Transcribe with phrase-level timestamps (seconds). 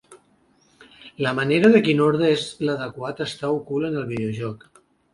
[1.25, 4.71] La manera de quin ordre és l'adequat està ocult en el videojoc.